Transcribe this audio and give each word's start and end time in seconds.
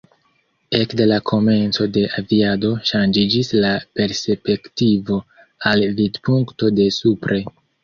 Ekde 0.77 1.05
la 1.11 1.19
komenco 1.31 1.85
de 1.97 2.03
aviado, 2.21 2.71
ŝanĝiĝis 2.93 3.53
la 3.67 3.75
perspektivo 4.01 5.21
al 5.75 5.87
vidpunkto 6.03 6.75
de 6.83 6.91
supre. 7.01 7.43